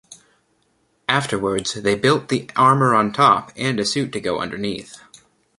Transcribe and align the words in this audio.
Afterwards 1.07 1.75
they 1.75 1.93
built 1.93 2.29
the 2.29 2.49
armor 2.55 2.95
on 2.95 3.13
top 3.13 3.51
and 3.55 3.79
a 3.79 3.85
suit 3.85 4.11
to 4.13 4.19
go 4.19 4.39
underneath. 4.39 4.99